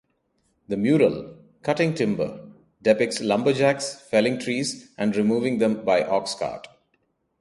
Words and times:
The 0.67 0.77
mural, 0.77 1.37
"Cutting 1.61 1.93
Timber", 1.93 2.49
depicts 2.81 3.21
lumberjacks 3.21 3.93
felling 4.09 4.39
trees 4.39 4.91
and 4.97 5.15
removing 5.15 5.59
them 5.59 5.85
by 5.85 6.01
oxcart. 6.01 6.65